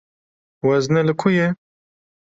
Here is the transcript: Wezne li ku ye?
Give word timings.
Wezne 0.67 1.01
li 1.07 1.13
ku 1.19 1.29
ye? 1.37 1.47